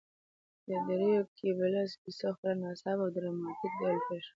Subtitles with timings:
[0.67, 4.29] د دریو ګيبلز کیسه خورا ناڅاپه او ډراماتیک ډول پیل شوه